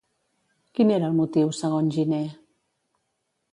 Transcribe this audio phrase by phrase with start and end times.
[0.77, 2.25] Quin era el motiu, segons Giner?